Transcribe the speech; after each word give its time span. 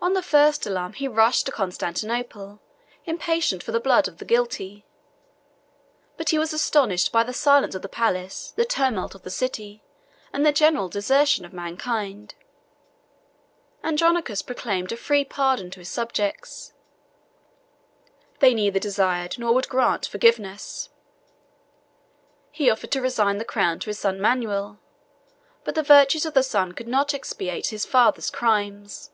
On 0.00 0.12
the 0.14 0.22
first 0.22 0.64
alarm, 0.64 0.92
he 0.92 1.08
rushed 1.08 1.46
to 1.46 1.52
Constantinople, 1.52 2.60
impatient 3.04 3.64
for 3.64 3.72
the 3.72 3.80
blood 3.80 4.06
of 4.06 4.18
the 4.18 4.24
guilty; 4.24 4.86
but 6.16 6.28
he 6.28 6.38
was 6.38 6.52
astonished 6.52 7.10
by 7.10 7.24
the 7.24 7.32
silence 7.32 7.74
of 7.74 7.82
the 7.82 7.88
palace, 7.88 8.52
the 8.54 8.64
tumult 8.64 9.16
of 9.16 9.22
the 9.22 9.30
city, 9.30 9.82
and 10.32 10.46
the 10.46 10.52
general 10.52 10.88
desertion 10.88 11.44
of 11.44 11.52
mankind. 11.52 12.36
Andronicus 13.82 14.40
proclaimed 14.40 14.92
a 14.92 14.96
free 14.96 15.24
pardon 15.24 15.68
to 15.72 15.80
his 15.80 15.88
subjects; 15.90 16.72
they 18.38 18.54
neither 18.54 18.78
desired, 18.78 19.36
nor 19.36 19.52
would 19.52 19.68
grant, 19.68 20.06
forgiveness; 20.06 20.90
he 22.52 22.70
offered 22.70 22.92
to 22.92 23.02
resign 23.02 23.38
the 23.38 23.44
crown 23.44 23.80
to 23.80 23.90
his 23.90 23.98
son 23.98 24.20
Manuel; 24.20 24.78
but 25.64 25.74
the 25.74 25.82
virtues 25.82 26.24
of 26.24 26.34
the 26.34 26.44
son 26.44 26.70
could 26.70 26.88
not 26.88 27.12
expiate 27.12 27.66
his 27.66 27.84
father's 27.84 28.30
crimes. 28.30 29.10